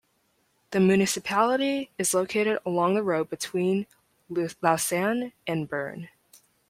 [0.71, 3.85] The municipality is located along the road between
[4.29, 6.09] Lausanne and Bern.